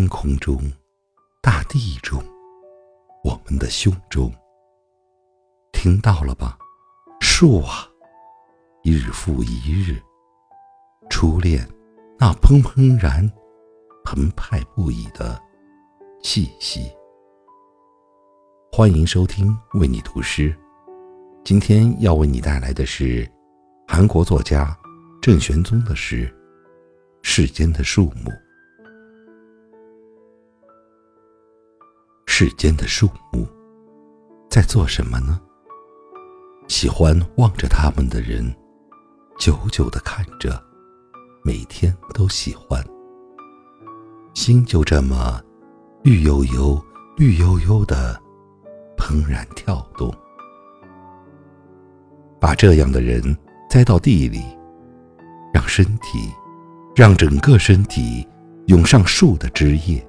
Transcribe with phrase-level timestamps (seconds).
[0.00, 0.58] 天空中，
[1.42, 2.24] 大地中，
[3.22, 4.32] 我们的胸中，
[5.72, 6.56] 听到了吧？
[7.20, 7.86] 树啊，
[8.82, 10.00] 日复一日，
[11.10, 11.68] 初恋
[12.18, 13.30] 那怦怦然、
[14.02, 15.38] 澎湃不已的
[16.22, 16.90] 气息。
[18.72, 20.56] 欢迎收听为你读诗，
[21.44, 23.30] 今天要为你带来的是
[23.86, 24.74] 韩国作家
[25.20, 26.26] 郑玄宗的诗
[27.20, 28.30] 《世间的树木》。
[32.42, 33.46] 世间的树木
[34.48, 35.38] 在做什么呢？
[36.68, 38.50] 喜欢望着他们的人，
[39.38, 40.58] 久久的看着，
[41.44, 42.82] 每天都喜欢，
[44.32, 45.38] 心就这么
[46.02, 46.82] 绿油油、
[47.14, 48.18] 绿油油的
[48.96, 50.10] 怦然跳动。
[52.40, 53.22] 把这样的人
[53.68, 54.40] 栽到地里，
[55.52, 56.32] 让身体，
[56.96, 58.26] 让整个身体
[58.68, 60.02] 涌上树的枝叶。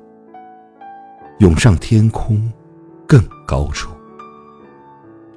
[1.42, 2.40] 涌上天空，
[3.08, 3.90] 更高处。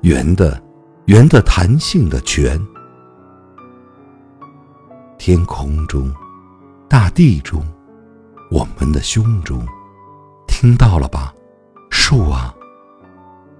[0.02, 0.62] 圆的，
[1.06, 2.60] 圆的，弹性的泉。
[5.16, 6.12] 天空中，
[6.90, 7.64] 大地中，
[8.50, 9.66] 我们的胸中，
[10.46, 11.34] 听到了吧？
[11.90, 12.54] 树啊，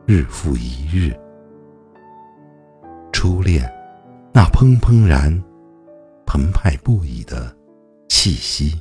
[0.05, 1.19] 日复一日。
[3.11, 3.67] 初恋，
[4.34, 5.33] 那怦怦然、
[6.27, 7.56] 澎湃不已的
[8.11, 8.78] 气息。